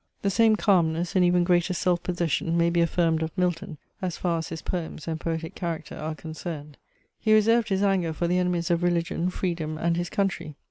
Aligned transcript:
The 0.23 0.31
same 0.31 0.55
calmness, 0.55 1.15
and 1.15 1.23
even 1.23 1.43
greater 1.43 1.75
self 1.75 2.01
possession, 2.01 2.57
may 2.57 2.71
be 2.71 2.81
affirmed 2.81 3.21
of 3.21 3.29
Milton, 3.37 3.77
as 4.01 4.17
far 4.17 4.39
as 4.39 4.49
his 4.49 4.63
poems, 4.63 5.07
and 5.07 5.19
poetic 5.19 5.53
character 5.53 5.95
are 5.95 6.15
concerned. 6.15 6.75
He 7.19 7.35
reserved 7.35 7.69
his 7.69 7.83
anger 7.83 8.11
for 8.11 8.27
the 8.27 8.39
enemies 8.39 8.71
of 8.71 8.81
religion, 8.81 9.29
freedom, 9.29 9.77
and 9.77 9.97
his 9.97 10.09
country. 10.09 10.55